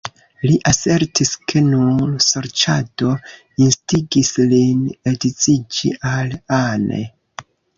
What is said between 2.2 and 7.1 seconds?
sorĉado instigis lin edziĝi al Anne.